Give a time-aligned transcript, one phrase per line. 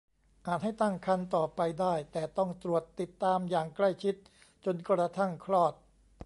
[0.47, 4.15] อาจให้ตั้งครรภ์ต่อไปได้แต่ต้องตรวจติดตามอย่างใกล้ชิด
[4.65, 5.73] จนกระทั่งคลอด